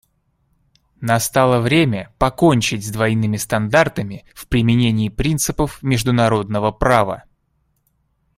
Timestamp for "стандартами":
3.37-4.25